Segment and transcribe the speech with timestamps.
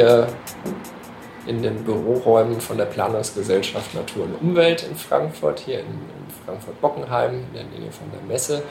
[0.00, 0.28] hier
[1.46, 7.34] in den Büroräumen von der Planungsgesellschaft Natur und Umwelt in Frankfurt, hier in, in Frankfurt-Bockenheim,
[7.34, 8.62] in der Nähe von der Messe.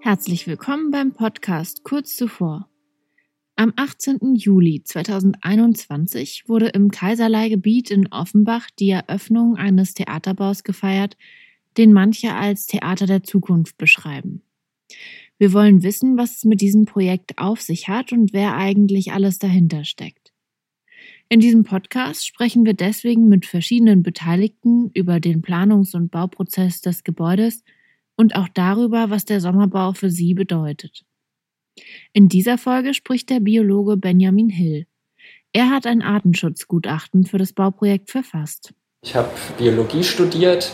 [0.00, 2.66] Herzlich willkommen beim Podcast Kurz zuvor.
[3.60, 4.36] Am 18.
[4.36, 11.16] Juli 2021 wurde im Kaiserleihgebiet in Offenbach die Eröffnung eines Theaterbaus gefeiert,
[11.76, 14.42] den manche als Theater der Zukunft beschreiben.
[15.38, 19.40] Wir wollen wissen, was es mit diesem Projekt auf sich hat und wer eigentlich alles
[19.40, 20.32] dahinter steckt.
[21.28, 27.02] In diesem Podcast sprechen wir deswegen mit verschiedenen Beteiligten über den Planungs- und Bauprozess des
[27.02, 27.64] Gebäudes–
[28.18, 31.04] und auch darüber, was der Sommerbau für sie bedeutet.
[32.12, 34.86] In dieser Folge spricht der Biologe Benjamin Hill.
[35.52, 38.74] Er hat ein Artenschutzgutachten für das Bauprojekt verfasst.
[39.02, 40.70] Ich habe Biologie studiert,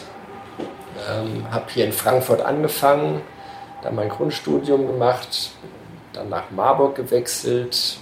[1.08, 3.20] ähm, habe hier in Frankfurt angefangen,
[3.82, 5.52] dann mein Grundstudium gemacht,
[6.12, 7.98] dann nach Marburg gewechselt,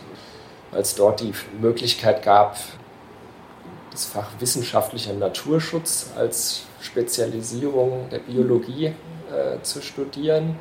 [0.70, 2.56] als dort die Möglichkeit gab,
[3.90, 10.56] das Fach wissenschaftlicher Naturschutz als Spezialisierung der Biologie äh, zu studieren,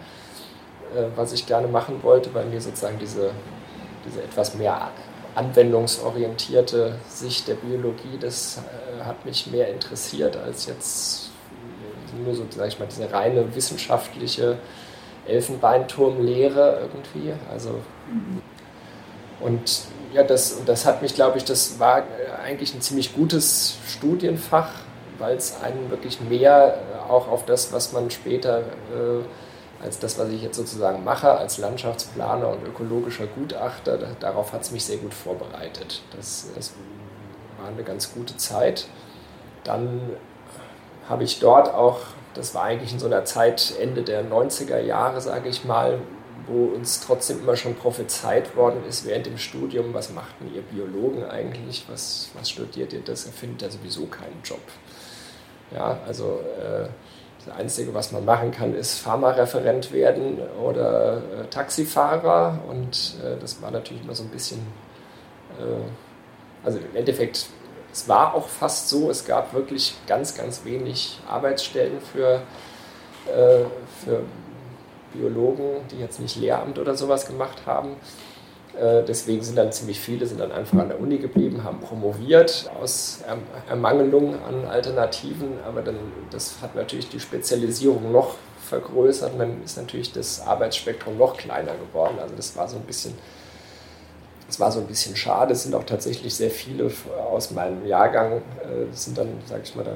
[1.15, 3.31] was ich gerne machen wollte, weil mir sozusagen diese,
[4.05, 4.91] diese etwas mehr
[5.35, 11.31] anwendungsorientierte Sicht der Biologie, das äh, hat mich mehr interessiert als jetzt
[12.23, 14.57] nur so, sag ich mal, diese reine wissenschaftliche
[15.25, 17.33] Elfenbeinturmlehre irgendwie.
[17.51, 17.79] Also,
[19.39, 22.03] und ja, das, das hat mich, glaube ich, das war
[22.43, 24.69] eigentlich ein ziemlich gutes Studienfach,
[25.19, 29.23] weil es einen wirklich mehr äh, auch auf das, was man später äh,
[29.81, 34.61] als das, was ich jetzt sozusagen mache, als Landschaftsplaner und ökologischer Gutachter, da, darauf hat
[34.61, 36.01] es mich sehr gut vorbereitet.
[36.15, 36.73] Das, das
[37.59, 38.87] war eine ganz gute Zeit.
[39.63, 40.11] Dann
[41.09, 41.99] habe ich dort auch,
[42.33, 45.99] das war eigentlich in so einer Zeit Ende der 90er Jahre, sage ich mal,
[46.47, 51.23] wo uns trotzdem immer schon prophezeit worden ist während dem Studium, was machten ihr Biologen
[51.29, 54.61] eigentlich, was, was studiert ihr, das erfindet ja sowieso keinen Job.
[55.71, 56.87] Ja, also äh,
[57.45, 62.59] das Einzige, was man machen kann, ist Pharmareferent werden oder äh, Taxifahrer.
[62.69, 64.59] Und äh, das war natürlich immer so ein bisschen,
[65.59, 67.47] äh, also im Endeffekt,
[67.91, 72.41] es war auch fast so, es gab wirklich ganz, ganz wenig Arbeitsstellen für,
[73.27, 73.65] äh,
[74.03, 74.23] für
[75.13, 77.95] Biologen, die jetzt nicht Lehramt oder sowas gemacht haben.
[78.79, 82.69] Äh, deswegen sind dann ziemlich viele sind dann einfach an der Uni geblieben, haben promoviert
[82.81, 83.19] aus
[83.69, 85.97] Ermangelung an Alternativen, aber dann
[86.29, 88.35] das hat natürlich die Spezialisierung noch
[88.69, 92.17] vergrößert dann ist natürlich das Arbeitsspektrum noch kleiner geworden.
[92.21, 93.13] Also das war so ein bisschen
[94.47, 95.53] das war so ein bisschen schade.
[95.53, 96.91] Es sind auch tatsächlich sehr viele
[97.31, 99.93] aus meinem Jahrgang, äh, sind dann, sag ich mal, da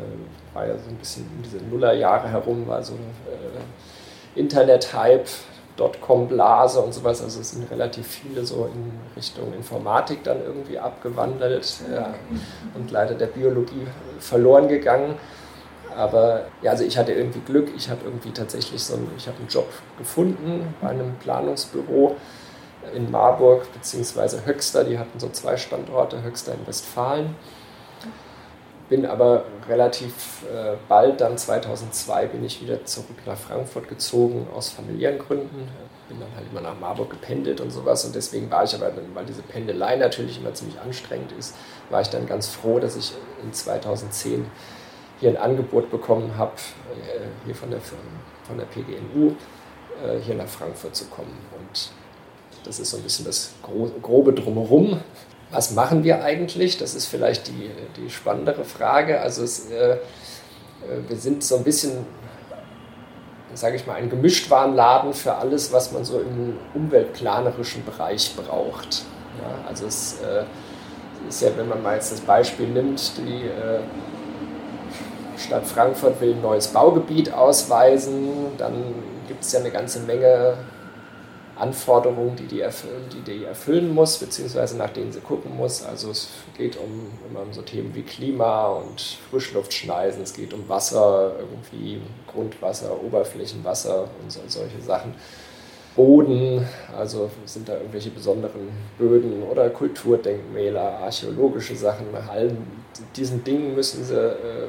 [0.54, 5.28] war ja so ein bisschen um diese Nullerjahre herum, war so äh, Internet-Hype,
[5.78, 7.22] Dotcom-Blase und sowas.
[7.22, 12.14] Also es sind relativ viele so in Richtung Informatik dann irgendwie abgewandelt ja,
[12.76, 13.88] und leider der Biologie
[14.20, 15.16] verloren gegangen.
[15.96, 17.70] Aber ja, also ich hatte irgendwie Glück.
[17.76, 22.16] Ich habe irgendwie tatsächlich so einen, ich einen Job gefunden bei einem Planungsbüro
[22.94, 24.46] in Marburg bzw.
[24.46, 24.84] Höxter.
[24.84, 27.36] Die hatten so zwei Standorte, Höxter in Westfalen
[28.90, 34.70] bin aber relativ äh, bald, dann 2002, bin ich wieder zurück nach Frankfurt gezogen aus
[34.70, 35.68] familiären Gründen.
[36.08, 39.26] Bin dann halt immer nach Marburg gependelt und sowas und deswegen war ich aber, weil
[39.26, 41.56] diese Pendelei natürlich immer ziemlich anstrengend ist,
[41.90, 43.14] war ich dann ganz froh, dass ich
[43.44, 44.46] in 2010
[45.20, 46.54] hier ein Angebot bekommen habe,
[46.92, 49.32] äh, hier von der, von der PGNU,
[50.04, 51.36] äh, hier nach Frankfurt zu kommen.
[51.58, 51.90] Und
[52.64, 55.00] das ist so ein bisschen das grobe Drumherum
[55.56, 56.78] was machen wir eigentlich?
[56.78, 59.22] Das ist vielleicht die, die spannendere Frage.
[59.22, 59.98] Also es, äh, äh
[61.08, 62.06] wir sind so ein bisschen,
[63.54, 69.04] sage ich mal, ein Gemischtwarenladen für alles, was man so im umweltplanerischen Bereich braucht.
[69.42, 70.44] Ja, also es äh,
[71.30, 73.80] ist ja, wenn man mal jetzt das Beispiel nimmt, die äh,
[75.38, 78.74] Stadt Frankfurt will ein neues Baugebiet ausweisen, dann
[79.28, 80.56] gibt es ja eine ganze Menge
[81.56, 85.84] Anforderungen, die die, erfüllen, die die erfüllen muss, beziehungsweise nach denen sie gucken muss.
[85.84, 91.36] Also es geht um, um so Themen wie Klima und Frischluftschneisen, es geht um Wasser,
[91.40, 95.16] irgendwie Grundwasser, Oberflächenwasser und so, solche Sachen.
[95.96, 96.68] Boden,
[96.98, 98.68] also sind da irgendwelche besonderen
[98.98, 102.12] Böden oder Kulturdenkmäler, archäologische Sachen.
[102.12, 102.30] Nach
[103.16, 104.68] diesen Dingen müssen sie, äh,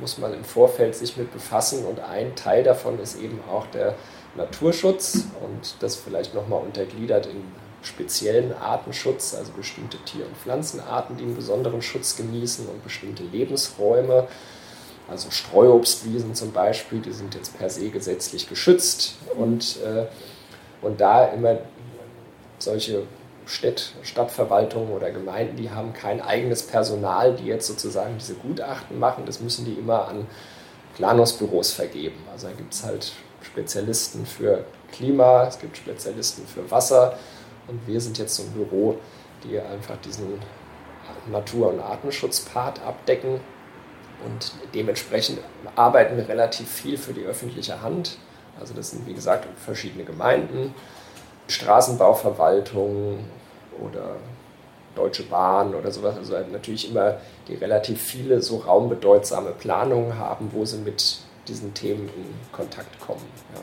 [0.00, 3.94] muss man im Vorfeld sich mit befassen und ein Teil davon ist eben auch der
[4.40, 7.42] Naturschutz und das vielleicht nochmal untergliedert in
[7.82, 14.26] speziellen Artenschutz, also bestimmte Tier- und Pflanzenarten, die einen besonderen Schutz genießen und bestimmte Lebensräume.
[15.08, 20.06] Also Streuobstwiesen zum Beispiel, die sind jetzt per se gesetzlich geschützt und, äh,
[20.82, 21.58] und da immer
[22.58, 23.04] solche
[23.46, 29.24] Städt, Stadtverwaltungen oder Gemeinden, die haben kein eigenes Personal, die jetzt sozusagen diese Gutachten machen.
[29.26, 30.26] Das müssen die immer an
[30.94, 32.18] Planungsbüros vergeben.
[32.30, 37.18] Also da gibt es halt Spezialisten für Klima, es gibt Spezialisten für Wasser
[37.68, 38.98] und wir sind jetzt so ein Büro,
[39.44, 40.40] die einfach diesen
[41.30, 43.40] Natur- und Artenschutzpart abdecken
[44.24, 45.38] und dementsprechend
[45.76, 48.18] arbeiten wir relativ viel für die öffentliche Hand.
[48.58, 50.74] Also das sind wie gesagt verschiedene Gemeinden,
[51.48, 53.24] Straßenbauverwaltung
[53.80, 54.16] oder
[54.94, 56.16] Deutsche Bahn oder sowas.
[56.16, 62.08] Also natürlich immer die relativ viele so raumbedeutsame Planungen haben, wo sie mit diesen Themen
[62.08, 63.24] in Kontakt kommen.
[63.54, 63.60] Ja.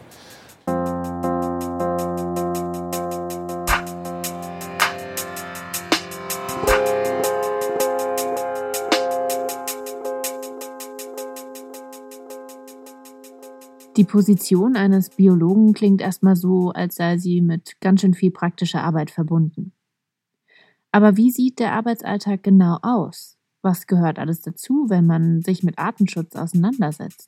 [13.97, 18.83] Die Position eines Biologen klingt erstmal so, als sei sie mit ganz schön viel praktischer
[18.83, 19.74] Arbeit verbunden.
[20.91, 23.37] Aber wie sieht der Arbeitsalltag genau aus?
[23.68, 27.25] Was gehört alles dazu, wenn man sich mit Artenschutz auseinandersetzt?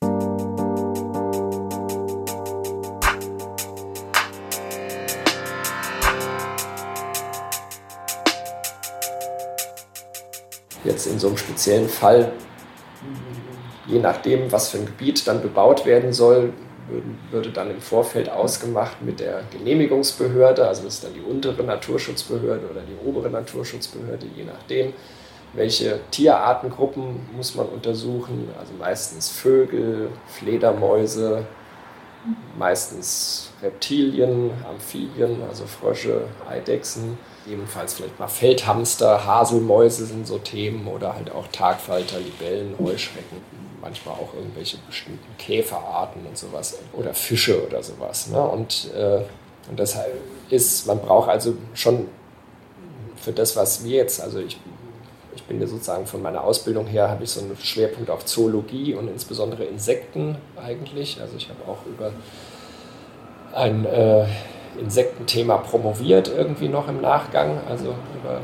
[10.82, 12.32] Jetzt in so einem speziellen Fall
[13.86, 16.54] je nachdem, was für ein Gebiet dann bebaut werden soll,
[17.30, 22.66] würde dann im Vorfeld ausgemacht mit der Genehmigungsbehörde, also das ist dann die untere Naturschutzbehörde
[22.70, 24.94] oder die obere Naturschutzbehörde, je nachdem,
[25.52, 31.44] welche Tierartengruppen muss man untersuchen, also meistens Vögel, Fledermäuse,
[32.58, 37.18] meistens Reptilien, Amphibien, also Frösche, Eidechsen,
[37.48, 43.38] ebenfalls vielleicht mal Feldhamster, Haselmäuse sind so Themen oder halt auch Tagfalter, Libellen, Heuschrecken
[43.80, 48.28] manchmal auch irgendwelche bestimmten Käferarten und sowas oder Fische oder sowas.
[48.28, 48.40] Ne?
[48.40, 49.22] Und, äh,
[49.68, 50.12] und deshalb
[50.50, 52.08] ist, man braucht also schon
[53.16, 54.58] für das, was wir jetzt, also ich,
[55.34, 58.94] ich bin ja sozusagen von meiner Ausbildung her, habe ich so einen Schwerpunkt auf Zoologie
[58.94, 61.20] und insbesondere Insekten eigentlich.
[61.20, 62.12] Also ich habe auch über
[63.54, 64.26] ein äh,
[64.80, 68.40] Insektenthema promoviert irgendwie noch im Nachgang, also über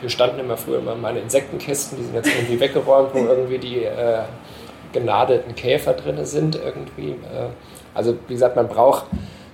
[0.00, 3.84] hier standen immer früher immer meine Insektenkästen, die sind jetzt irgendwie weggeräumt, wo irgendwie die
[3.84, 4.22] äh,
[4.92, 7.10] genadelten Käfer drin sind irgendwie.
[7.10, 7.48] Äh,
[7.94, 9.06] also wie gesagt, man braucht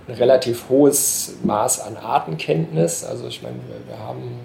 [0.08, 3.04] ein relativ hohes Maß an Artenkenntnis.
[3.04, 4.40] Also ich meine, wir, wir haben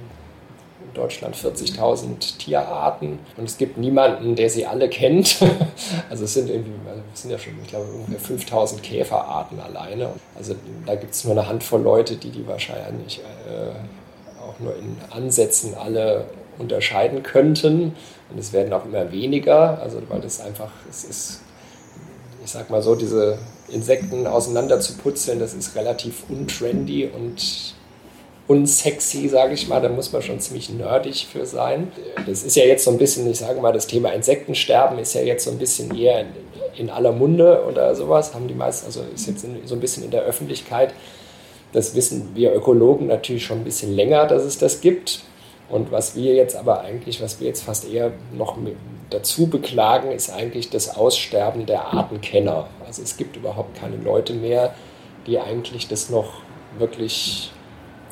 [0.96, 5.38] Deutschland 40.000 Tierarten und es gibt niemanden, der sie alle kennt.
[6.10, 10.10] Also es sind irgendwie, also es sind ja schon, ich glaube, ungefähr 5.000 Käferarten alleine.
[10.38, 10.56] Also
[10.86, 15.76] da gibt es nur eine Handvoll Leute, die die wahrscheinlich äh, auch nur in Ansätzen
[15.76, 16.26] alle
[16.58, 17.96] unterscheiden könnten.
[18.32, 21.42] Und es werden auch immer weniger, also weil das einfach, es ist,
[22.44, 23.38] ich sag mal so, diese
[23.68, 27.75] Insekten auseinander zu putzeln, das ist relativ untrendy und
[28.48, 29.82] unsexy, sage ich mal.
[29.82, 31.92] Da muss man schon ziemlich nerdig für sein.
[32.26, 35.22] Das ist ja jetzt so ein bisschen, ich sage mal, das Thema Insektensterben ist ja
[35.22, 36.28] jetzt so ein bisschen eher in,
[36.78, 38.34] in aller Munde oder sowas.
[38.34, 40.94] Haben die meisten, also ist jetzt in, so ein bisschen in der Öffentlichkeit.
[41.74, 45.22] Das wissen wir Ökologen natürlich schon ein bisschen länger, dass es das gibt.
[45.68, 48.58] Und was wir jetzt aber eigentlich, was wir jetzt fast eher noch
[49.10, 52.68] dazu beklagen, ist eigentlich das Aussterben der Artenkenner.
[52.86, 54.76] Also es gibt überhaupt keine Leute mehr,
[55.26, 56.42] die eigentlich das noch
[56.78, 57.52] wirklich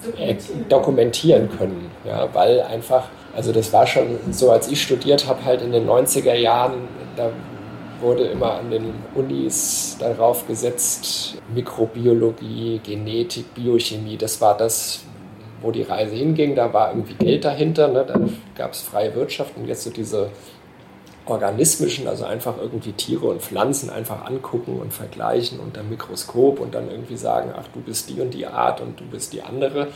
[0.06, 1.92] dokumentieren, dokumentieren können.
[2.06, 3.06] Ja, weil einfach,
[3.36, 7.30] also das war schon so, als ich studiert habe, halt in den 90er Jahren, da
[8.02, 15.04] wurde immer an den Unis darauf gesetzt, Mikrobiologie, Genetik, Biochemie, das war das,
[15.62, 16.56] wo die Reise hinging.
[16.56, 18.06] Da war irgendwie Geld dahinter, ne?
[18.06, 18.20] da
[18.56, 20.30] gab es freie Wirtschaft und jetzt so diese
[21.26, 26.90] organismischen, also einfach irgendwie Tiere und Pflanzen einfach angucken und vergleichen unter Mikroskop und dann
[26.90, 29.88] irgendwie sagen, ach, du bist die und die Art und du bist die andere.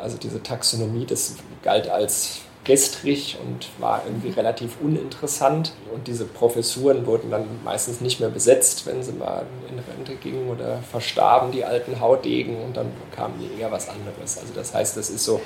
[0.00, 5.72] Also diese Taxonomie, das galt als gestrig und war irgendwie relativ uninteressant.
[5.92, 10.48] Und diese Professuren wurden dann meistens nicht mehr besetzt, wenn sie mal in Rente gingen
[10.48, 12.92] oder verstarben, die alten Hautdegen, und dann
[13.38, 14.38] die eher was anderes.
[14.38, 15.40] Also das heißt, das ist so,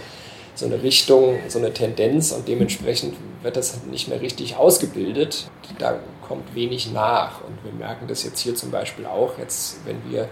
[0.54, 5.48] so eine Richtung, so eine Tendenz und dementsprechend wird das nicht mehr richtig ausgebildet.
[5.78, 7.42] Da kommt wenig nach.
[7.44, 10.28] Und wir merken das jetzt hier zum Beispiel auch, jetzt wenn wir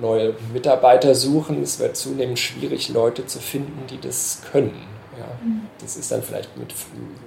[0.00, 4.94] neue Mitarbeiter suchen, es wird zunehmend schwierig, Leute zu finden, die das können.
[5.16, 5.26] Ja.
[5.80, 6.74] das ist dann vielleicht mit,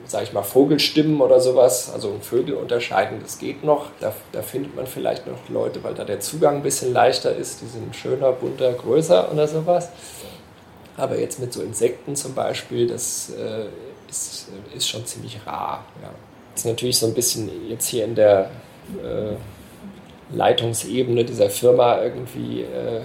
[0.05, 1.89] sage ich mal, Vogelstimmen oder sowas.
[1.93, 3.91] Also Vögel unterscheiden, das geht noch.
[4.01, 7.61] Da, da findet man vielleicht noch Leute, weil da der Zugang ein bisschen leichter ist.
[7.61, 9.89] Die sind schöner, bunter, größer oder sowas.
[10.97, 13.67] Aber jetzt mit so Insekten zum Beispiel, das äh,
[14.09, 15.85] ist, ist schon ziemlich rar.
[16.01, 16.09] Ja.
[16.53, 18.49] Das ist natürlich so ein bisschen jetzt hier in der
[19.03, 19.35] äh,
[20.35, 23.01] Leitungsebene dieser Firma irgendwie äh,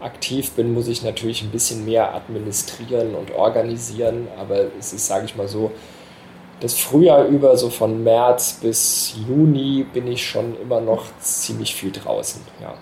[0.00, 4.28] aktiv bin, muss ich natürlich ein bisschen mehr administrieren und organisieren.
[4.38, 5.70] Aber es ist, sage ich mal so,
[6.60, 11.92] das Frühjahr über, so von März bis Juni, bin ich schon immer noch ziemlich viel
[11.92, 12.40] draußen.
[12.60, 12.74] Ja.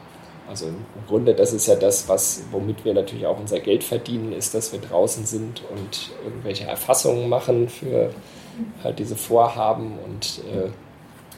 [0.52, 4.32] Also im Grunde, das ist ja das, was, womit wir natürlich auch unser Geld verdienen,
[4.32, 8.10] ist, dass wir draußen sind und irgendwelche Erfassungen machen für
[8.84, 10.68] halt diese Vorhaben und, äh,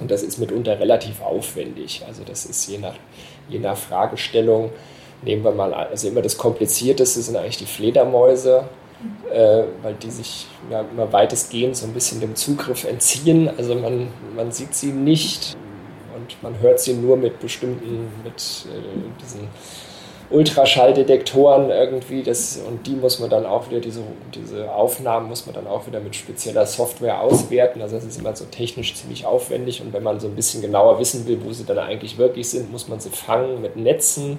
[0.00, 2.02] und das ist mitunter relativ aufwendig.
[2.08, 2.96] Also das ist je nach,
[3.48, 4.70] je nach Fragestellung
[5.24, 8.64] Nehmen wir mal, also immer das Komplizierteste sind eigentlich die Fledermäuse,
[9.32, 13.48] äh, weil die sich ja, immer weitestgehend so ein bisschen dem Zugriff entziehen.
[13.56, 15.56] Also man, man sieht sie nicht
[16.24, 19.48] und man hört sie nur mit bestimmten, mit äh, diesen
[20.30, 22.22] Ultraschalldetektoren irgendwie.
[22.22, 24.00] Das, und die muss man dann auch wieder, diese,
[24.34, 27.82] diese Aufnahmen muss man dann auch wieder mit spezieller Software auswerten.
[27.82, 29.82] Also das ist immer so technisch ziemlich aufwendig.
[29.82, 32.72] Und wenn man so ein bisschen genauer wissen will, wo sie dann eigentlich wirklich sind,
[32.72, 34.38] muss man sie fangen mit Netzen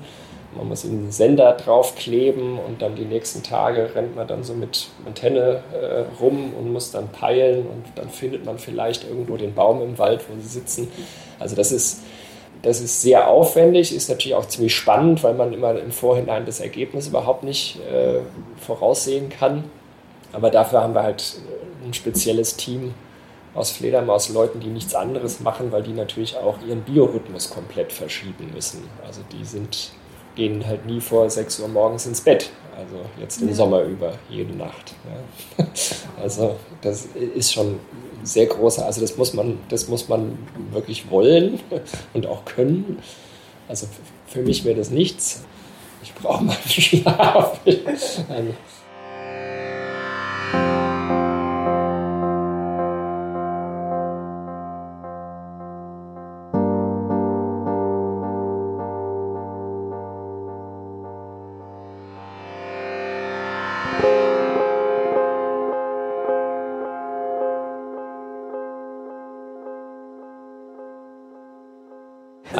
[0.55, 4.87] man muss einen Sender draufkleben und dann die nächsten Tage rennt man dann so mit
[5.05, 9.81] Antenne äh, rum und muss dann peilen und dann findet man vielleicht irgendwo den Baum
[9.81, 10.91] im Wald, wo sie sitzen.
[11.39, 12.03] Also das ist,
[12.61, 16.59] das ist sehr aufwendig, ist natürlich auch ziemlich spannend, weil man immer im Vorhinein das
[16.59, 18.19] Ergebnis überhaupt nicht äh,
[18.57, 19.65] voraussehen kann.
[20.31, 21.39] Aber dafür haben wir halt
[21.85, 22.93] ein spezielles Team
[23.53, 28.83] aus Fledermausleuten, die nichts anderes machen, weil die natürlich auch ihren Biorhythmus komplett verschieben müssen.
[29.05, 29.91] Also die sind
[30.35, 32.49] gehen halt nie vor 6 Uhr morgens ins Bett.
[32.77, 33.55] Also jetzt im ja.
[33.55, 34.93] Sommer über, jede Nacht.
[35.57, 35.65] Ja.
[36.21, 37.79] Also das ist schon
[38.23, 40.37] sehr großer, also das muss man, das muss man
[40.71, 41.59] wirklich wollen
[42.13, 42.99] und auch können.
[43.67, 43.87] Also
[44.27, 45.43] für mich wäre das nichts.
[46.03, 47.59] Ich brauche mal Schlaf.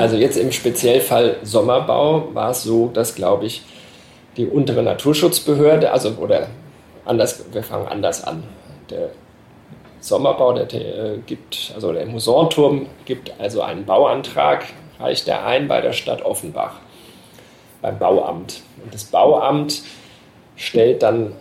[0.06, 3.64] Also jetzt im Speziellfall Sommerbau war es so, dass, glaube ich,
[4.38, 6.46] die untere Naturschutzbehörde, also oder
[7.06, 8.44] anders, wir fangen anders an.
[8.92, 9.10] Der
[10.02, 14.66] Sommerbau, der, der gibt, also der Musanturm gibt also einen Bauantrag,
[15.00, 16.76] reicht er ein bei der Stadt Offenbach,
[17.82, 18.62] beim Bauamt.
[18.84, 19.82] Und das Bauamt
[20.56, 21.32] stellt dann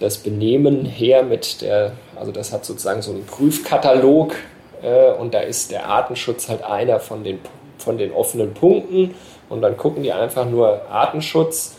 [0.00, 4.34] das Benehmen her mit der, also das hat sozusagen so einen Prüfkatalog
[4.80, 9.14] äh, und da ist der Artenschutz halt einer von den Punkten von den offenen Punkten
[9.48, 11.76] und dann gucken die einfach nur Artenschutz.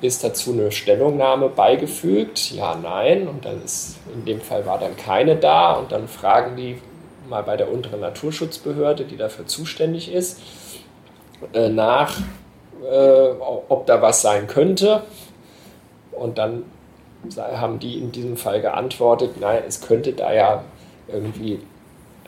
[0.00, 2.50] Ist dazu eine Stellungnahme beigefügt?
[2.50, 3.28] Ja, nein.
[3.28, 5.74] Und dann ist, in dem Fall war dann keine da.
[5.74, 6.78] Und dann fragen die
[7.28, 10.40] mal bei der unteren Naturschutzbehörde, die dafür zuständig ist,
[11.52, 12.18] äh, nach,
[12.90, 13.28] äh,
[13.68, 15.04] ob da was sein könnte.
[16.10, 16.64] Und dann
[17.36, 20.64] haben die in diesem Fall geantwortet, nein, es könnte da ja
[21.06, 21.60] irgendwie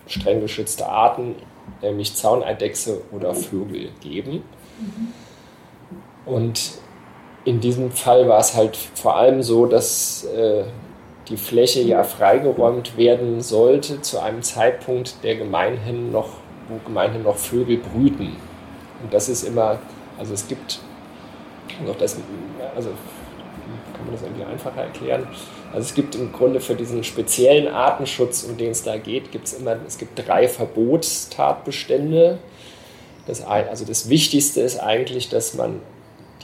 [0.06, 1.34] streng geschützte Arten
[1.84, 4.42] nämlich Zauneidechse oder Vögel geben.
[6.26, 6.72] Und
[7.44, 10.64] in diesem Fall war es halt vor allem so, dass äh,
[11.28, 16.28] die Fläche ja freigeräumt werden sollte zu einem Zeitpunkt, der gemeinhin noch,
[16.68, 18.36] wo gemeinhin noch Vögel brüten.
[19.02, 19.78] Und das ist immer,
[20.18, 20.80] also es gibt
[21.84, 22.16] noch das,
[22.74, 22.90] also
[23.92, 25.26] kann man das irgendwie einfacher erklären.
[25.74, 29.48] Also es gibt im Grunde für diesen speziellen Artenschutz, um den es da geht, gibt
[29.48, 32.38] es immer, es gibt drei Verbotstatbestände.
[33.26, 35.80] Das, also das Wichtigste ist eigentlich, dass man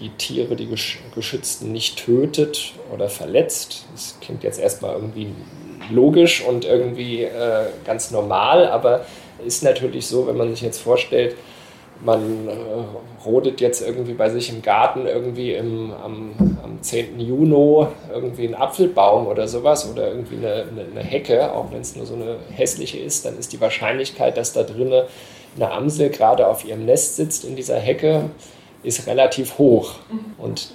[0.00, 0.68] die Tiere, die
[1.14, 3.84] Geschützten, nicht tötet oder verletzt.
[3.92, 5.28] Das klingt jetzt erstmal irgendwie
[5.92, 9.06] logisch und irgendwie äh, ganz normal, aber
[9.46, 11.37] ist natürlich so, wenn man sich jetzt vorstellt,
[12.02, 12.52] man äh,
[13.25, 17.21] rodet jetzt irgendwie bei sich im Garten irgendwie im, am, am 10.
[17.21, 21.97] Juni irgendwie einen Apfelbaum oder sowas oder irgendwie eine, eine, eine Hecke, auch wenn es
[21.97, 25.04] nur so eine hässliche ist, dann ist die Wahrscheinlichkeit, dass da drinnen
[25.57, 28.30] eine Amsel gerade auf ihrem Nest sitzt in dieser Hecke,
[28.83, 29.97] ist relativ hoch.
[30.38, 30.71] Und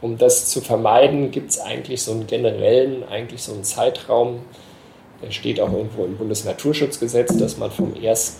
[0.00, 4.40] um das zu vermeiden, gibt es eigentlich so einen generellen, eigentlich so einen Zeitraum,
[5.22, 8.38] der steht auch irgendwo im Bundesnaturschutzgesetz, dass man vom 1.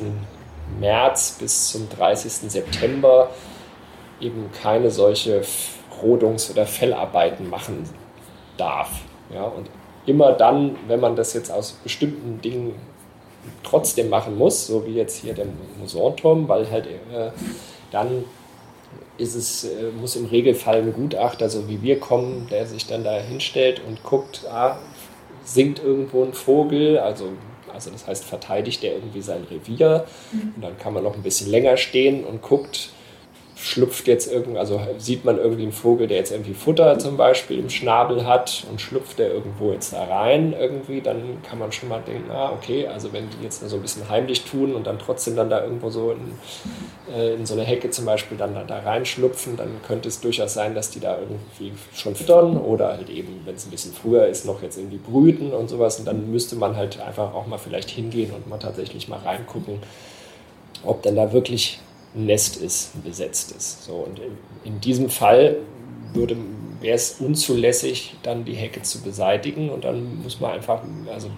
[0.80, 2.50] März bis zum 30.
[2.50, 3.30] September
[4.20, 5.42] eben keine solche
[6.02, 7.88] Rodungs- oder Fellarbeiten machen
[8.56, 8.90] darf.
[9.32, 9.68] Ja, und
[10.06, 12.74] immer dann, wenn man das jetzt aus bestimmten Dingen
[13.62, 15.46] trotzdem machen muss, so wie jetzt hier der
[15.78, 17.30] Musanturm, weil halt äh,
[17.90, 18.24] dann
[19.18, 23.04] ist es, äh, muss im Regelfall ein Gutachter, so wie wir kommen, der sich dann
[23.04, 24.78] da hinstellt und guckt, ah,
[25.44, 27.28] singt irgendwo ein Vogel, also,
[27.72, 30.06] also das heißt, verteidigt er irgendwie sein Revier.
[30.32, 30.52] Mhm.
[30.56, 32.90] Und dann kann man noch ein bisschen länger stehen und guckt,
[33.62, 37.60] schlüpft jetzt irgendwie, also sieht man irgendwie einen Vogel, der jetzt irgendwie Futter zum Beispiel
[37.60, 41.88] im Schnabel hat und schlüpft der irgendwo jetzt da rein irgendwie, dann kann man schon
[41.88, 44.98] mal denken, ah, okay, also wenn die jetzt so ein bisschen heimlich tun und dann
[44.98, 48.64] trotzdem dann da irgendwo so in, äh, in so eine Hecke zum Beispiel dann da,
[48.64, 53.10] da reinschlüpfen, dann könnte es durchaus sein, dass die da irgendwie schon füttern oder halt
[53.10, 56.00] eben, wenn es ein bisschen früher ist, noch jetzt irgendwie brüten und sowas.
[56.00, 59.78] Und dann müsste man halt einfach auch mal vielleicht hingehen und mal tatsächlich mal reingucken,
[60.82, 61.78] ob denn da wirklich
[62.14, 63.84] Nest ist, ein besetztes.
[63.86, 65.56] So, und in, in diesem Fall
[66.12, 66.36] würde,
[66.80, 71.30] wäre es unzulässig, dann die Hecke zu beseitigen und dann muss man einfach, also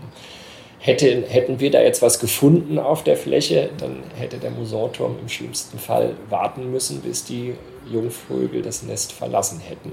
[0.78, 5.28] hätte, hätten wir da jetzt was gefunden auf der Fläche, dann hätte der Musanturm im
[5.28, 7.54] schlimmsten Fall warten müssen, bis die
[7.90, 9.92] Jungvögel das Nest verlassen hätten.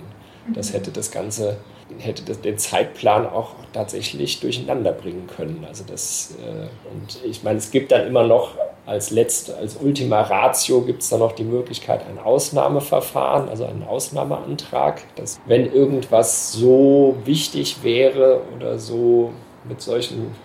[0.53, 0.73] Das mhm.
[0.73, 1.57] hätte das Ganze,
[1.99, 5.65] hätte das, den Zeitplan auch tatsächlich durcheinander bringen können.
[5.67, 10.21] Also das, äh, und ich meine, es gibt dann immer noch als letzte, als Ultima
[10.21, 16.51] Ratio gibt es dann noch die Möglichkeit, ein Ausnahmeverfahren, also einen Ausnahmeantrag, dass wenn irgendwas
[16.51, 19.31] so wichtig wäre oder so
[19.67, 20.35] mit solchen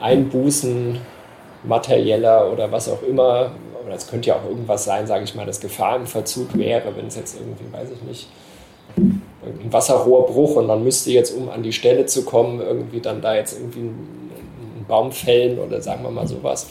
[0.00, 1.00] Einbußen
[1.62, 3.52] materieller oder was auch immer,
[3.84, 6.96] oder es könnte ja auch irgendwas sein, sage ich mal, das Gefahr im Verzug wäre,
[6.96, 8.28] wenn es jetzt irgendwie, weiß ich nicht,
[8.96, 13.34] ein Wasserrohrbruch und man müsste jetzt, um an die Stelle zu kommen, irgendwie dann da
[13.36, 16.66] jetzt irgendwie einen Baum fällen oder sagen wir mal sowas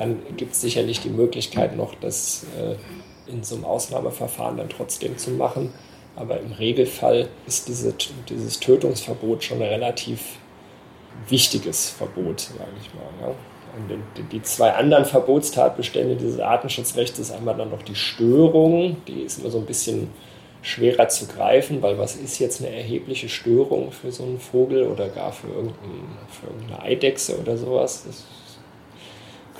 [0.00, 5.18] dann gibt es sicherlich die Möglichkeit noch, das äh, in so einem Ausnahmeverfahren dann trotzdem
[5.18, 5.74] zu machen.
[6.16, 7.94] Aber im Regelfall ist diese,
[8.30, 10.38] dieses Tötungsverbot schon ein relativ
[11.28, 13.28] wichtiges Verbot, sage ich mal.
[13.28, 13.34] Ja.
[13.76, 19.40] Und die zwei anderen Verbotstatbestände dieses Artenschutzrechts ist einmal dann noch die Störung, die ist
[19.40, 20.08] immer so ein bisschen
[20.62, 25.08] schwerer zu greifen, weil was ist jetzt eine erhebliche Störung für so einen Vogel oder
[25.10, 28.04] gar für, für irgendeine Eidechse oder sowas?
[28.06, 28.24] Das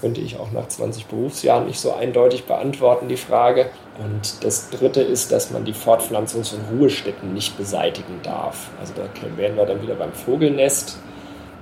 [0.01, 3.71] könnte ich auch nach 20 Berufsjahren nicht so eindeutig beantworten, die Frage.
[3.99, 8.71] Und das Dritte ist, dass man die Fortpflanzungs- und Ruhestätten nicht beseitigen darf.
[8.81, 9.03] Also da
[9.37, 10.99] wären wir dann wieder beim Vogelnest.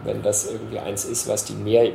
[0.04, 1.90] Wenn das irgendwie eins ist, was die mehr,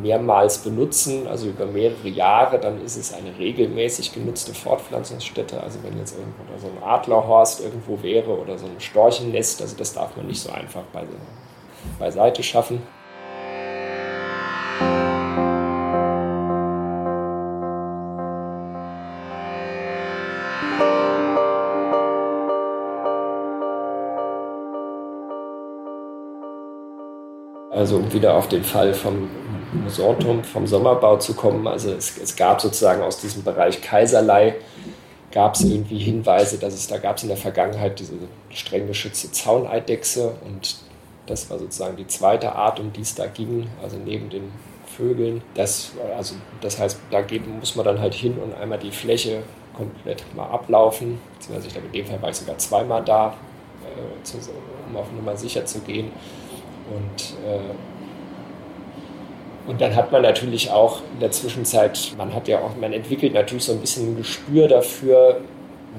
[0.00, 5.60] mehrmals benutzen, also über mehrere Jahre, dann ist es eine regelmäßig genutzte Fortpflanzungsstätte.
[5.60, 9.92] Also wenn jetzt irgendwo so ein Adlerhorst irgendwo wäre oder so ein Storchennest, also das
[9.92, 10.82] darf man nicht so einfach
[11.98, 12.82] beiseite schaffen.
[27.80, 29.30] Also um wieder auf den Fall vom
[29.72, 31.66] Musanturm, vom Sommerbau zu kommen.
[31.66, 34.56] Also es, es gab sozusagen aus diesem Bereich Kaiserlei,
[35.32, 38.12] gab es irgendwie Hinweise, dass es da gab es in der Vergangenheit diese
[38.50, 40.76] streng geschützte Zauneidechse und
[41.24, 44.52] das war sozusagen die zweite Art, um die es da ging, also neben den
[44.84, 45.40] Vögeln.
[45.54, 47.24] Das, also, das heißt, da
[47.58, 49.42] muss man dann halt hin und einmal die Fläche
[49.74, 51.18] komplett mal ablaufen.
[51.38, 53.28] Beziehungsweise ich glaube, in dem Fall war ich sogar zweimal da,
[53.84, 56.10] äh, um auf Nummer sicher zu gehen.
[56.90, 57.60] Und, äh,
[59.68, 63.32] und dann hat man natürlich auch in der Zwischenzeit, man hat ja auch, man entwickelt
[63.34, 65.40] natürlich so ein bisschen ein Gespür dafür,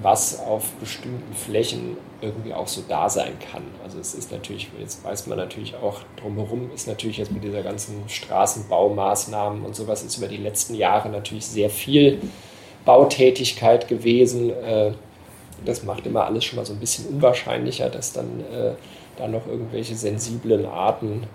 [0.02, 3.64] was auf bestimmten Flächen irgendwie auch so da sein kann.
[3.84, 7.62] Also es ist natürlich, jetzt weiß man natürlich auch drumherum, ist natürlich jetzt mit dieser
[7.62, 12.20] ganzen Straßenbaumaßnahmen und sowas ist über die letzten Jahre natürlich sehr viel
[12.86, 14.50] Bautätigkeit gewesen.
[14.50, 14.94] Äh,
[15.66, 18.44] das macht immer alles schon mal so ein bisschen unwahrscheinlicher, dass dann
[19.22, 21.28] äh, da noch irgendwelche sensiblen Arten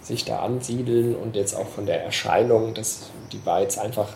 [0.00, 4.08] sich da ansiedeln und jetzt auch von der Erscheinung, dass die war jetzt einfach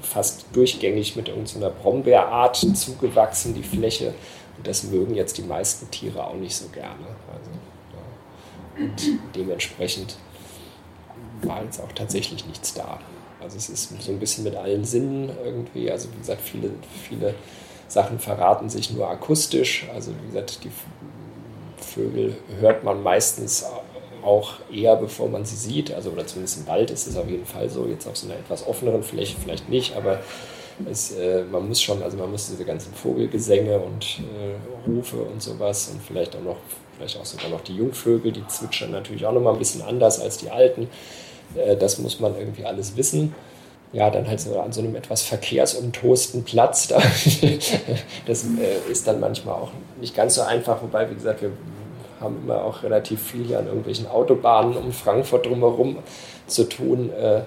[0.00, 4.14] fast durchgängig mit irgendeiner Brombeerart zugewachsen, die Fläche.
[4.56, 7.04] Und das mögen jetzt die meisten Tiere auch nicht so gerne.
[7.32, 7.50] Also,
[7.92, 8.84] ja.
[8.84, 10.16] Und dementsprechend
[11.42, 12.98] war jetzt auch tatsächlich nichts da.
[13.40, 15.90] Also es ist so ein bisschen mit allen Sinnen irgendwie.
[15.90, 16.70] Also wie gesagt, viele,
[17.06, 17.34] viele
[17.88, 19.86] Sachen verraten sich nur akustisch.
[19.94, 20.70] Also wie gesagt, die
[21.86, 23.64] Vögel hört man meistens
[24.22, 25.92] auch eher, bevor man sie sieht.
[25.92, 27.86] Also, oder zumindest im Wald ist es auf jeden Fall so.
[27.86, 30.20] Jetzt auf so einer etwas offeneren Fläche vielleicht nicht, aber
[30.90, 35.42] es, äh, man muss schon, also man muss diese ganzen Vogelgesänge und äh, Rufe und
[35.42, 36.56] sowas und vielleicht auch noch,
[36.96, 40.36] vielleicht auch sogar noch die Jungvögel, die zwitschern natürlich auch nochmal ein bisschen anders als
[40.38, 40.88] die alten.
[41.54, 43.34] Äh, das muss man irgendwie alles wissen
[43.96, 46.86] ja, dann halt so an so einem etwas verkehrsumtosten Platz.
[46.86, 46.98] Da,
[48.26, 51.50] das äh, ist dann manchmal auch nicht ganz so einfach, wobei, wie gesagt, wir
[52.20, 55.96] haben immer auch relativ viel hier an irgendwelchen Autobahnen um Frankfurt drumherum
[56.46, 57.10] zu tun.
[57.10, 57.40] Äh,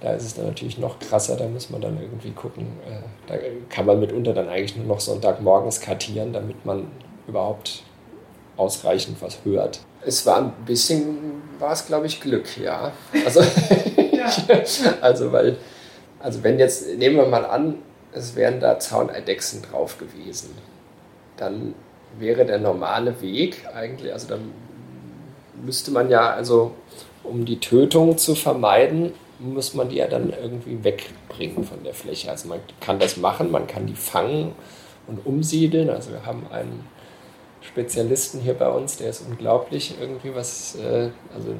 [0.00, 2.66] da ist es dann natürlich noch krasser, da muss man dann irgendwie gucken.
[2.88, 3.34] Äh, da
[3.68, 6.86] kann man mitunter dann eigentlich nur noch Sonntagmorgens kartieren, damit man
[7.26, 7.82] überhaupt
[8.56, 9.80] ausreichend was hört.
[10.04, 12.92] Es war ein bisschen, war es glaube ich Glück, ja.
[13.24, 13.40] Also,
[14.12, 14.30] ja.
[15.00, 15.56] also weil,
[16.26, 17.76] also wenn jetzt, nehmen wir mal an,
[18.12, 20.50] es wären da Zauneidechsen drauf gewesen,
[21.36, 21.76] dann
[22.18, 24.50] wäre der normale Weg eigentlich, also dann
[25.64, 26.72] müsste man ja, also
[27.22, 32.28] um die Tötung zu vermeiden, muss man die ja dann irgendwie wegbringen von der Fläche.
[32.28, 34.52] Also man kann das machen, man kann die fangen
[35.06, 35.90] und umsiedeln.
[35.90, 36.88] Also wir haben einen
[37.60, 41.54] Spezialisten hier bei uns, der ist unglaublich irgendwie, was, äh, also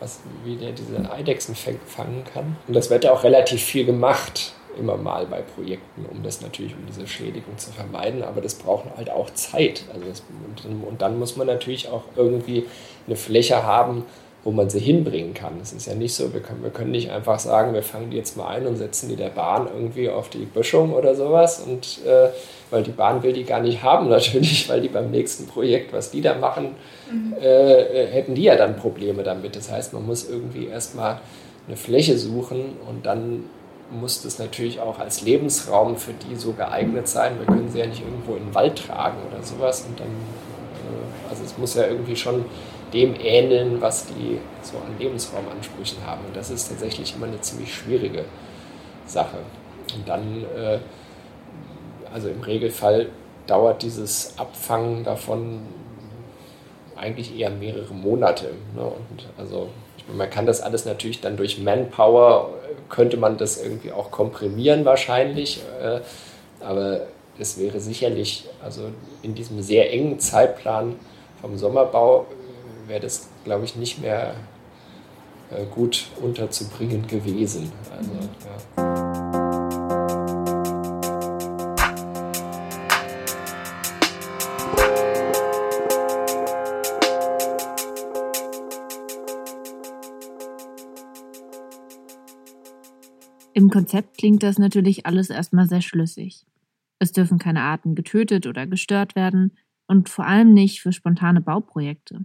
[0.00, 2.56] was, wie der diese Eidechsen fangen kann.
[2.66, 6.74] Und das wird ja auch relativ viel gemacht, immer mal bei Projekten, um das natürlich,
[6.74, 8.22] um diese Schädigung zu vermeiden.
[8.22, 9.84] Aber das braucht halt auch Zeit.
[9.92, 10.22] Also das,
[10.64, 12.66] und, und dann muss man natürlich auch irgendwie
[13.06, 14.04] eine Fläche haben,
[14.42, 15.58] wo man sie hinbringen kann.
[15.60, 18.16] Es ist ja nicht so, wir können, wir können nicht einfach sagen, wir fangen die
[18.16, 21.60] jetzt mal ein und setzen die der Bahn irgendwie auf die Böschung oder sowas.
[21.60, 22.28] Und äh,
[22.70, 26.10] weil die Bahn will die gar nicht haben, natürlich, weil die beim nächsten Projekt, was
[26.10, 26.74] die da machen,
[27.10, 27.34] mhm.
[27.40, 29.56] äh, hätten die ja dann Probleme damit.
[29.56, 31.20] Das heißt, man muss irgendwie erstmal
[31.66, 33.44] eine Fläche suchen und dann
[33.90, 37.32] muss das natürlich auch als Lebensraum für die so geeignet sein.
[37.38, 39.84] Wir können sie ja nicht irgendwo in den Wald tragen oder sowas.
[39.86, 42.44] Und dann, äh, also es muss ja irgendwie schon
[42.92, 46.20] dem ähneln, was die so an Lebensraumansprüchen haben.
[46.26, 48.24] Und das ist tatsächlich immer eine ziemlich schwierige
[49.06, 49.38] Sache.
[49.94, 50.78] Und dann, äh,
[52.12, 53.08] also im Regelfall
[53.46, 55.60] dauert dieses Abfangen davon
[56.96, 58.52] eigentlich eher mehrere Monate.
[58.74, 58.82] Ne?
[58.82, 59.68] Und also
[60.16, 62.50] man kann das alles natürlich dann durch Manpower,
[62.88, 65.62] könnte man das irgendwie auch komprimieren wahrscheinlich.
[65.82, 66.00] Äh,
[66.64, 67.02] aber
[67.38, 68.90] es wäre sicherlich, also
[69.22, 70.96] in diesem sehr engen Zeitplan
[71.40, 72.26] vom Sommerbau
[72.86, 74.34] wäre das, glaube ich, nicht mehr
[75.50, 77.72] äh, gut unterzubringen gewesen.
[77.96, 78.90] Also, ja.
[93.52, 96.46] Im Konzept klingt das natürlich alles erstmal sehr schlüssig.
[96.98, 102.24] Es dürfen keine Arten getötet oder gestört werden und vor allem nicht für spontane Bauprojekte.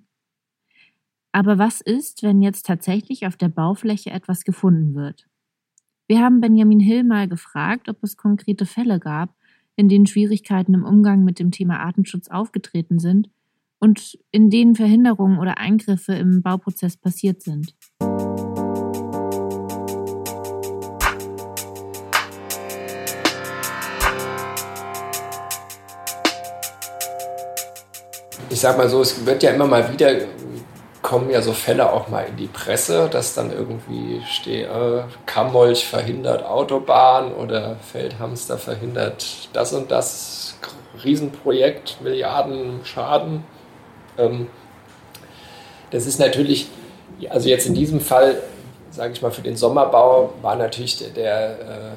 [1.35, 5.27] Aber was ist, wenn jetzt tatsächlich auf der Baufläche etwas gefunden wird?
[6.07, 9.35] Wir haben Benjamin Hill mal gefragt, ob es konkrete Fälle gab,
[9.75, 13.29] in denen Schwierigkeiten im Umgang mit dem Thema Artenschutz aufgetreten sind
[13.79, 17.75] und in denen Verhinderungen oder Eingriffe im Bauprozess passiert sind.
[28.49, 30.27] Ich sag mal so, es wird ja immer mal wieder
[31.05, 35.85] kommen ja so Fälle auch mal in die Presse, dass dann irgendwie steht, äh, Kammolch
[35.85, 40.57] verhindert Autobahn oder Feldhamster verhindert das und das
[41.03, 43.43] Riesenprojekt, Milliarden Schaden.
[44.17, 44.47] Ähm,
[45.91, 46.69] das ist natürlich,
[47.29, 48.41] also jetzt in diesem Fall,
[48.89, 51.91] sage ich mal, für den Sommerbau war natürlich der, der äh,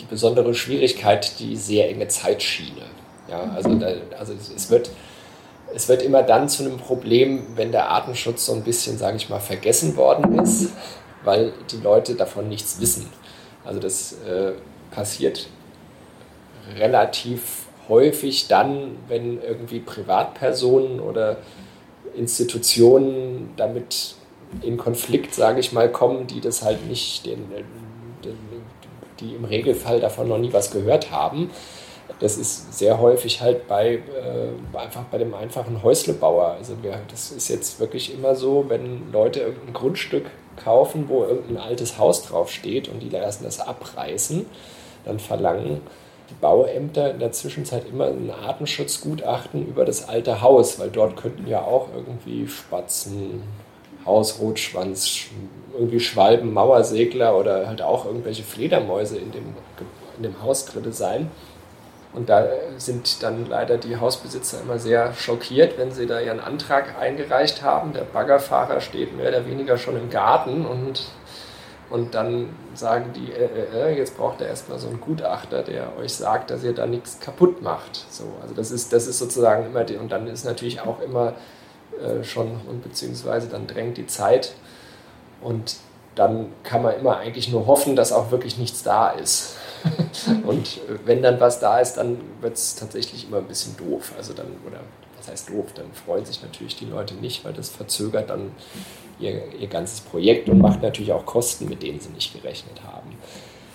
[0.00, 2.82] die besondere Schwierigkeit die sehr enge Zeitschiene.
[3.30, 4.90] Ja, also, da, also es wird
[5.74, 9.28] es wird immer dann zu einem Problem, wenn der Artenschutz so ein bisschen, sage ich
[9.28, 10.70] mal, vergessen worden ist,
[11.24, 13.10] weil die Leute davon nichts wissen.
[13.64, 14.52] Also das äh,
[14.90, 15.48] passiert
[16.78, 21.38] relativ häufig dann, wenn irgendwie Privatpersonen oder
[22.16, 24.14] Institutionen damit
[24.62, 27.44] in Konflikt, sage ich mal, kommen, die das halt nicht, den,
[28.24, 28.36] den,
[29.20, 31.50] die im Regelfall davon noch nie was gehört haben
[32.20, 36.56] das ist sehr häufig halt bei äh, einfach bei dem einfachen Häuslebauer.
[36.58, 41.58] Also wir, das ist jetzt wirklich immer so, wenn Leute irgendein Grundstück kaufen, wo irgendein
[41.58, 44.46] altes Haus draufsteht und die lassen das abreißen,
[45.04, 45.82] dann verlangen
[46.30, 51.46] die Bauämter in der Zwischenzeit immer ein Artenschutzgutachten über das alte Haus, weil dort könnten
[51.46, 53.42] ja auch irgendwie Spatzen,
[54.04, 55.26] Hausrotschwanz,
[55.76, 59.54] irgendwie Schwalben, Mauersegler oder halt auch irgendwelche Fledermäuse in dem,
[60.16, 61.30] in dem Haus drin sein.
[62.16, 62.46] Und da
[62.78, 67.92] sind dann leider die Hausbesitzer immer sehr schockiert, wenn sie da ihren Antrag eingereicht haben.
[67.92, 71.04] Der Baggerfahrer steht mehr oder weniger schon im Garten und,
[71.90, 75.94] und dann sagen die, äh, äh, äh jetzt braucht er erstmal so einen Gutachter, der
[75.98, 78.06] euch sagt, dass ihr da nichts kaputt macht.
[78.08, 81.34] So, also das ist, das ist sozusagen immer die, und dann ist natürlich auch immer
[82.02, 84.54] äh, schon, und beziehungsweise dann drängt die Zeit
[85.42, 85.76] und
[86.14, 89.56] dann kann man immer eigentlich nur hoffen, dass auch wirklich nichts da ist.
[90.46, 94.12] Und wenn dann was da ist, dann wird es tatsächlich immer ein bisschen doof.
[94.16, 94.80] Also dann, oder
[95.18, 98.52] was heißt doof, dann freuen sich natürlich die Leute nicht, weil das verzögert dann
[99.18, 103.10] ihr, ihr ganzes Projekt und macht natürlich auch Kosten, mit denen sie nicht gerechnet haben.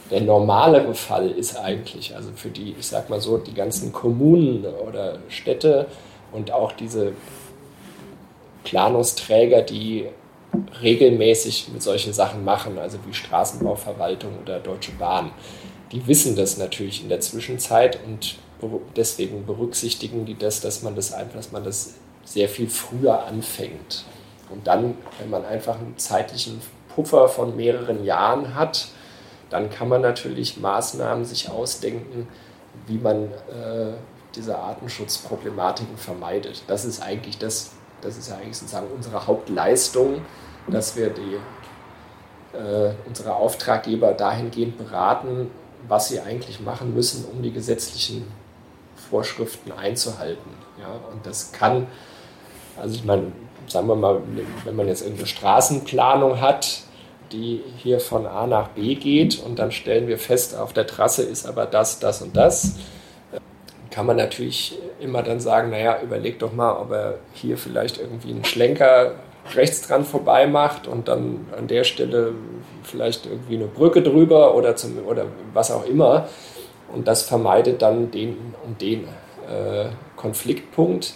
[0.09, 4.65] Der normalere Fall ist eigentlich, also für die, ich sag mal so, die ganzen Kommunen
[4.65, 5.87] oder Städte
[6.33, 7.13] und auch diese
[8.65, 10.07] Planungsträger, die
[10.81, 15.31] regelmäßig mit solchen Sachen machen, also wie Straßenbauverwaltung oder Deutsche Bahn,
[15.91, 18.37] die wissen das natürlich in der Zwischenzeit und
[18.95, 24.05] deswegen berücksichtigen die das, dass man das einfach, dass man das sehr viel früher anfängt.
[24.49, 26.61] Und dann, wenn man einfach einen zeitlichen
[26.93, 28.89] Puffer von mehreren Jahren hat,
[29.49, 32.27] dann kann man natürlich Maßnahmen sich ausdenken,
[32.87, 33.93] wie man äh,
[34.35, 36.63] diese Artenschutzproblematiken vermeidet.
[36.67, 40.21] Das ist eigentlich das, das ist eigentlich sozusagen unsere Hauptleistung,
[40.67, 41.37] dass wir die,
[42.57, 45.51] äh, unsere Auftraggeber dahingehend beraten,
[45.87, 48.25] was sie eigentlich machen müssen, um die gesetzlichen
[49.09, 50.51] Vorschriften einzuhalten.
[50.79, 51.87] Ja, und das kann,
[52.79, 53.31] also ich meine,
[53.67, 54.21] sagen wir mal,
[54.63, 56.81] wenn man jetzt irgendeine Straßenplanung hat,
[57.31, 61.23] die hier von A nach B geht und dann stellen wir fest, auf der Trasse
[61.23, 62.75] ist aber das, das und das,
[63.89, 68.31] kann man natürlich immer dann sagen, naja, überleg doch mal, ob er hier vielleicht irgendwie
[68.31, 69.15] einen Schlenker
[69.53, 72.33] rechts dran vorbei macht und dann an der Stelle
[72.83, 76.27] vielleicht irgendwie eine Brücke drüber oder, zum, oder was auch immer.
[76.93, 79.05] Und das vermeidet dann den und den
[79.47, 81.13] äh, Konfliktpunkt.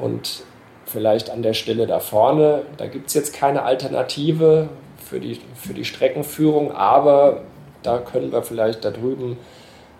[0.00, 0.42] Und
[0.86, 4.68] vielleicht an der Stelle da vorne, da gibt es jetzt keine Alternative
[5.04, 7.42] für die, für die Streckenführung, aber
[7.82, 9.38] da können wir vielleicht da drüben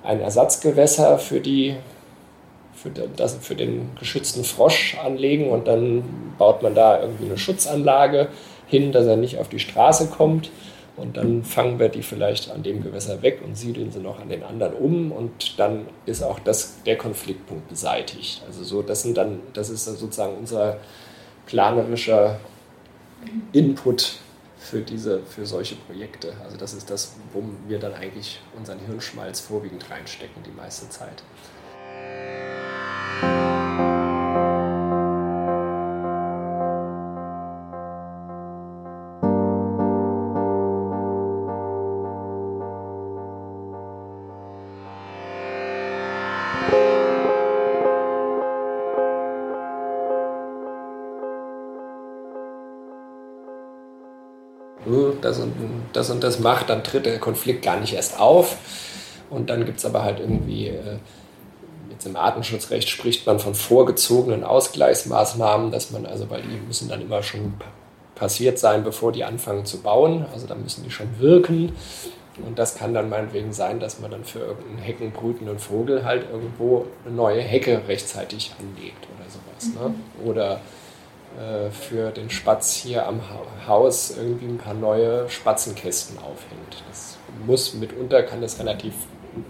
[0.03, 1.77] ein Ersatzgewässer für die
[2.83, 8.29] für, das, für den geschützten Frosch anlegen und dann baut man da irgendwie eine Schutzanlage
[8.67, 10.51] hin, dass er nicht auf die Straße kommt.
[10.97, 14.29] Und dann fangen wir die vielleicht an dem Gewässer weg und siedeln sie noch an
[14.29, 18.43] den anderen um und dann ist auch das, der Konfliktpunkt beseitigt.
[18.49, 20.79] Also so, das sind dann, das ist sozusagen unser
[21.47, 22.41] planerischer
[23.53, 24.19] Input
[24.59, 26.33] für diese, für solche Projekte.
[26.45, 31.23] Also das ist das, wo wir dann eigentlich unseren Hirnschmalz vorwiegend reinstecken die meiste Zeit.
[55.29, 55.53] Das und
[55.93, 58.57] das und das macht, dann tritt der Konflikt gar nicht erst auf.
[59.31, 60.99] Und dann gibt es aber halt irgendwie, äh,
[61.91, 67.03] jetzt im Artenschutzrecht spricht man von vorgezogenen Ausgleichsmaßnahmen, dass man also, weil die müssen dann
[67.03, 67.55] immer schon
[68.15, 70.27] passiert sein, bevor die anfangen zu bauen.
[70.33, 71.73] Also dann müssen die schon wirken.
[72.47, 76.87] Und das kann dann meinetwegen sein, dass man dann für irgendeinen heckenbrütenden Vogel halt irgendwo
[77.05, 79.75] eine neue Hecke rechtzeitig anlegt oder sowas.
[79.75, 79.89] Ne?
[79.89, 80.29] Mhm.
[80.29, 80.61] Oder
[81.37, 83.21] äh, für den Spatz hier am
[83.67, 86.83] Haus irgendwie ein paar neue Spatzenkästen aufhängt.
[86.89, 88.95] Das muss mitunter, kann das relativ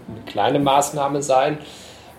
[0.07, 1.57] eine kleine Maßnahme sein,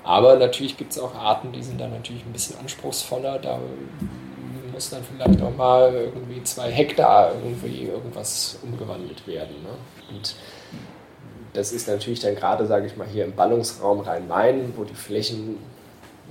[0.02, 3.38] aber natürlich gibt es auch Arten, die sind dann natürlich ein bisschen anspruchsvoller.
[3.38, 3.58] Da
[4.72, 9.62] muss dann vielleicht auch mal irgendwie zwei Hektar irgendwie irgendwas umgewandelt werden.
[9.62, 10.14] Ne?
[10.14, 10.34] Und
[11.52, 15.58] das ist natürlich dann gerade, sage ich mal, hier im Ballungsraum Rhein-Main, wo die Flächen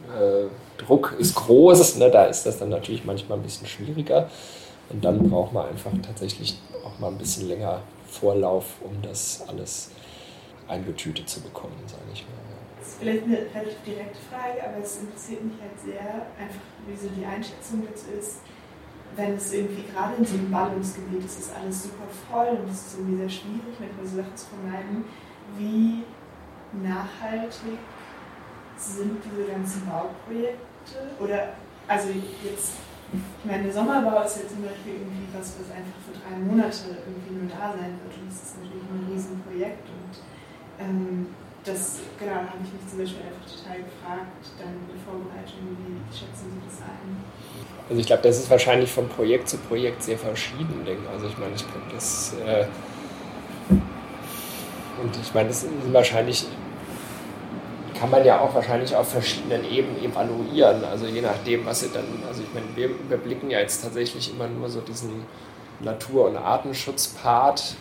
[0.10, 4.30] äh, Druck ist groß, ne, da ist das dann natürlich manchmal ein bisschen schwieriger.
[4.90, 9.92] Und dann braucht man einfach tatsächlich auch mal ein bisschen länger Vorlauf, um das alles
[10.68, 12.34] eingetütet zu bekommen, sage ich mal.
[12.80, 16.96] Das ist vielleicht eine relativ direkte Frage, aber es interessiert mich halt sehr, einfach wie
[16.96, 18.40] so die Einschätzung dazu ist,
[19.16, 22.88] wenn es irgendwie gerade in so einem Ballungsgebiet ist, ist alles super voll und es
[22.88, 25.04] ist irgendwie sehr schwierig, manchmal so Sachen zu vermeiden.
[25.58, 26.04] Wie
[26.84, 27.80] nachhaltig
[28.80, 30.60] sind diese ganzen Bauprojekte?
[31.20, 31.54] Oder,
[31.88, 32.80] also jetzt,
[33.12, 37.04] ich meine, der Sommerbau ist jetzt zum Beispiel irgendwie was, was einfach für drei Monate
[37.04, 38.16] irgendwie nur da sein wird.
[38.16, 39.86] Und das ist natürlich ein Riesenprojekt.
[39.90, 40.14] Und
[40.80, 41.28] ähm,
[41.66, 46.00] das, genau, habe ich mich zum Beispiel einfach total gefragt, dann in der Vorbereitung, wie
[46.16, 47.20] schätzen Sie das ein?
[47.90, 50.88] Also ich glaube, das ist wahrscheinlich von Projekt zu Projekt sehr verschieden.
[51.12, 52.66] Also ich meine, ich glaube, das äh,
[55.02, 56.46] und ich meine, das sind wahrscheinlich
[58.00, 60.84] kann man ja auch wahrscheinlich auf verschiedenen Ebenen evaluieren.
[60.86, 64.48] Also je nachdem, was sie dann, also ich meine, wir überblicken ja jetzt tatsächlich immer
[64.48, 65.26] nur so diesen
[65.82, 67.76] Natur- und Artenschutzpart.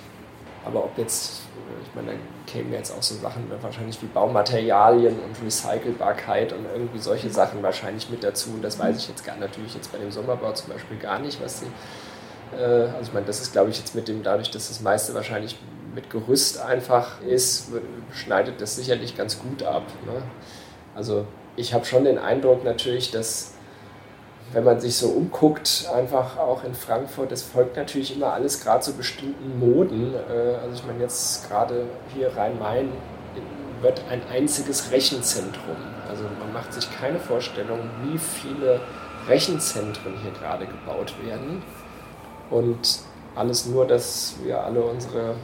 [0.64, 1.42] Aber ob jetzt,
[1.84, 2.18] ich meine, da
[2.52, 8.10] kämen jetzt auch so Sachen wahrscheinlich wie Baumaterialien und Recycelbarkeit und irgendwie solche Sachen wahrscheinlich
[8.10, 8.50] mit dazu.
[8.50, 11.40] Und das weiß ich jetzt gar natürlich jetzt bei dem Sommerbau zum Beispiel gar nicht,
[11.42, 11.66] was sie.
[12.56, 15.14] Äh, also ich meine, das ist, glaube ich, jetzt mit dem, dadurch, dass das meiste
[15.14, 15.56] wahrscheinlich
[15.94, 17.68] mit Gerüst einfach ist,
[18.12, 19.84] schneidet das sicherlich ganz gut ab.
[20.06, 20.22] Ne?
[20.94, 23.54] Also ich habe schon den Eindruck natürlich, dass
[24.52, 28.82] wenn man sich so umguckt, einfach auch in Frankfurt, es folgt natürlich immer alles gerade
[28.82, 30.14] so bestimmten Moden.
[30.14, 32.92] Äh, also ich meine jetzt gerade hier Rhein-Main
[33.82, 35.76] wird ein einziges Rechenzentrum.
[36.08, 38.80] Also man macht sich keine Vorstellung, wie viele
[39.28, 41.62] Rechenzentren hier gerade gebaut werden.
[42.50, 43.00] Und
[43.36, 45.34] alles nur, dass wir alle unsere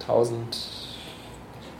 [0.00, 0.58] 1000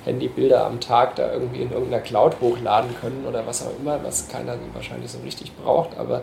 [0.05, 4.29] Handybilder am Tag da irgendwie in irgendeiner Cloud hochladen können oder was auch immer, was
[4.29, 5.97] keiner wahrscheinlich so richtig braucht.
[5.99, 6.23] Aber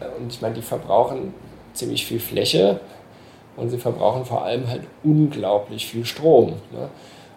[0.00, 1.34] äh, und ich meine, die verbrauchen
[1.74, 2.80] ziemlich viel Fläche
[3.56, 6.54] und sie verbrauchen vor allem halt unglaublich viel Strom.
[6.72, 6.88] Ne?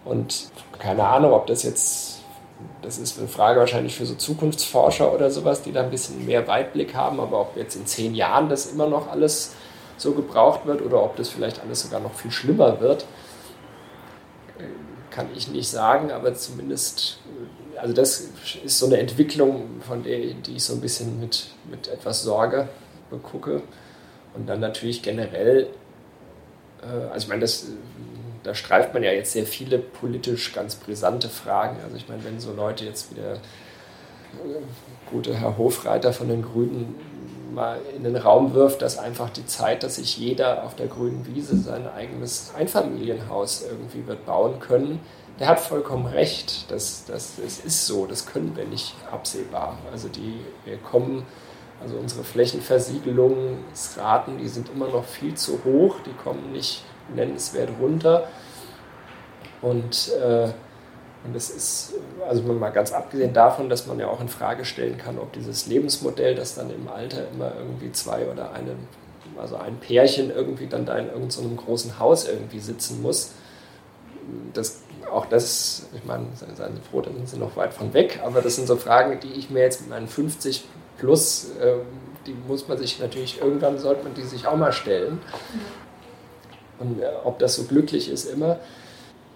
[0.05, 0.47] Und
[0.79, 2.21] keine Ahnung, ob das jetzt,
[2.81, 6.47] das ist eine Frage wahrscheinlich für so Zukunftsforscher oder sowas, die da ein bisschen mehr
[6.47, 9.53] Weitblick haben, aber ob jetzt in zehn Jahren das immer noch alles
[9.97, 13.05] so gebraucht wird oder ob das vielleicht alles sogar noch viel schlimmer wird,
[15.13, 17.19] kann ich nicht sagen, aber zumindest,
[17.77, 18.29] also das
[18.63, 22.67] ist so eine Entwicklung, von der die ich so ein bisschen mit, mit etwas Sorge
[23.09, 23.61] begucke.
[24.33, 25.67] Und dann natürlich generell,
[26.81, 27.67] äh, also ich meine, das,
[28.41, 31.77] da streift man ja jetzt sehr viele politisch ganz brisante Fragen.
[31.83, 33.37] Also ich meine, wenn so Leute jetzt wie der
[35.11, 36.95] gute Herr Hofreiter von den Grünen
[37.53, 41.25] mal in den Raum wirft, dass einfach die Zeit, dass sich jeder auf der grünen
[41.25, 44.99] Wiese sein eigenes Einfamilienhaus irgendwie wird bauen können,
[45.39, 46.71] der hat vollkommen recht.
[46.71, 49.77] Das, das, das ist so, das können wir nicht absehbar.
[49.91, 51.25] Also die, wir kommen,
[51.81, 58.27] also unsere Flächenversiegelungsraten, die sind immer noch viel zu hoch, die kommen nicht nennenswert runter.
[59.61, 60.49] Und äh,
[61.25, 61.93] und das ist,
[62.27, 65.67] also mal ganz abgesehen davon, dass man ja auch in Frage stellen kann, ob dieses
[65.67, 68.75] Lebensmodell, das dann im Alter immer irgendwie zwei oder eine,
[69.39, 73.31] also ein Pärchen irgendwie dann da in irgendeinem so großen Haus irgendwie sitzen muss,
[74.53, 74.81] das,
[75.11, 78.41] auch das, ich meine, seien Sie froh, da sind Sie noch weit von weg, aber
[78.41, 80.65] das sind so Fragen, die ich mir jetzt mit meinen 50
[80.97, 81.75] plus, äh,
[82.25, 85.19] die muss man sich natürlich, irgendwann sollte man die sich auch mal stellen.
[86.79, 88.59] Und äh, ob das so glücklich ist immer.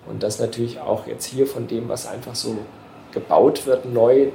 [0.10, 2.58] Und das natürlich auch jetzt hier von dem, was einfach so
[3.12, 4.28] gebaut wird, neu,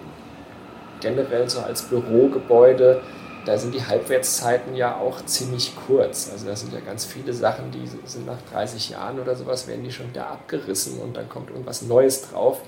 [1.01, 3.03] generell so als Bürogebäude,
[3.45, 6.31] da sind die Halbwertszeiten ja auch ziemlich kurz.
[6.31, 9.85] Also da sind ja ganz viele Sachen, die sind nach 30 Jahren oder sowas, werden
[9.85, 12.61] die schon wieder abgerissen und dann kommt irgendwas Neues drauf.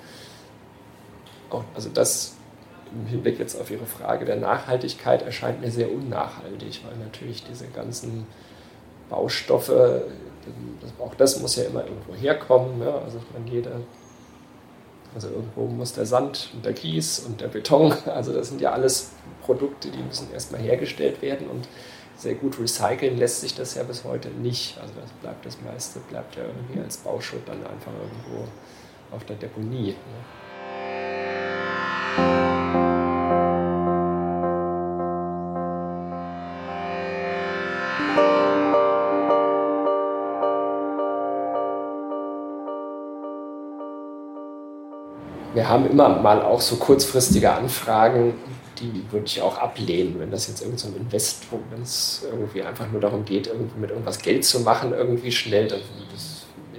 [1.50, 2.34] Auch, also das
[2.92, 7.66] im Hinblick jetzt auf Ihre Frage der Nachhaltigkeit erscheint mir sehr unnachhaltig, weil natürlich diese
[7.68, 8.26] ganzen
[9.10, 10.02] Baustoffe
[10.80, 12.80] das, auch das muss ja immer irgendwo herkommen.
[12.80, 12.98] Ja?
[12.98, 13.72] Also man jeder,
[15.14, 18.72] also irgendwo muss der Sand und der Kies und der Beton, also das sind ja
[18.72, 21.68] alles Produkte, die müssen erstmal hergestellt werden und
[22.16, 24.78] sehr gut recyceln lässt sich das ja bis heute nicht.
[24.80, 28.48] Also das bleibt das meiste, bleibt ja irgendwie als Bauschutt dann einfach irgendwo
[29.10, 29.88] auf der Deponie.
[29.88, 29.94] Ne?
[45.74, 48.34] Haben immer mal auch so kurzfristige Anfragen,
[48.80, 52.90] die würde ich auch ablehnen, wenn das jetzt irgendein so Investor, wenn es irgendwie einfach
[52.90, 55.80] nur darum geht, irgendwie mit irgendwas Geld zu machen, irgendwie schnell, das,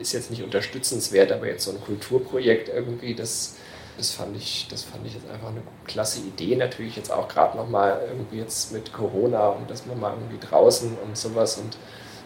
[0.06, 3.56] ist jetzt nicht unterstützenswert, aber jetzt so ein Kulturprojekt irgendwie, das,
[3.98, 6.56] das, fand ich, das fand ich jetzt einfach eine klasse Idee.
[6.56, 10.96] Natürlich jetzt auch gerade nochmal irgendwie jetzt mit Corona und dass man mal irgendwie draußen
[11.04, 11.78] und sowas und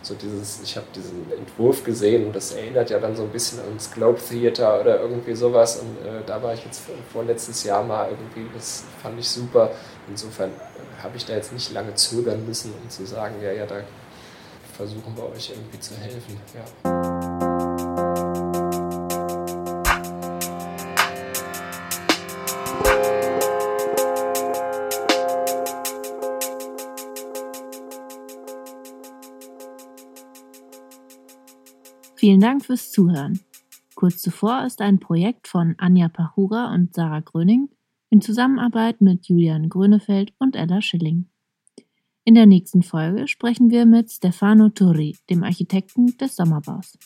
[0.01, 3.59] so dieses, ich habe diesen Entwurf gesehen und das erinnert ja dann so ein bisschen
[3.59, 6.81] ans Globe Theater oder irgendwie sowas und äh, da war ich jetzt
[7.12, 9.71] vorletztes Jahr mal irgendwie, das fand ich super.
[10.07, 13.65] Insofern äh, habe ich da jetzt nicht lange zögern müssen, um zu sagen, ja, ja,
[13.65, 13.81] da
[14.75, 16.39] versuchen wir euch irgendwie zu helfen.
[16.55, 17.18] Ja.
[32.20, 33.40] Vielen Dank fürs Zuhören.
[33.96, 37.70] Kurz zuvor ist ein Projekt von Anja Pachura und Sarah Gröning
[38.10, 41.30] in Zusammenarbeit mit Julian Grönefeld und Ella Schilling.
[42.26, 46.98] In der nächsten Folge sprechen wir mit Stefano Turri, dem Architekten des Sommerbaus.